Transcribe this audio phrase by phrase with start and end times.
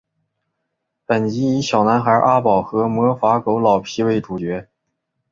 [1.05, 4.67] 本集以小男孩阿宝和魔法狗老皮为主角。